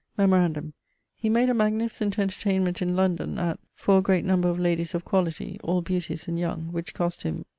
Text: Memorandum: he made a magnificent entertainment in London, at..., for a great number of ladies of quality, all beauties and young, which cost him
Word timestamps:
Memorandum: 0.17 0.73
he 1.15 1.29
made 1.29 1.47
a 1.47 1.53
magnificent 1.53 2.17
entertainment 2.17 2.81
in 2.81 2.95
London, 2.95 3.37
at..., 3.37 3.59
for 3.75 3.99
a 3.99 4.01
great 4.01 4.25
number 4.25 4.49
of 4.49 4.57
ladies 4.57 4.95
of 4.95 5.05
quality, 5.05 5.59
all 5.63 5.83
beauties 5.83 6.27
and 6.27 6.39
young, 6.39 6.71
which 6.71 6.95
cost 6.95 7.21
him 7.21 7.45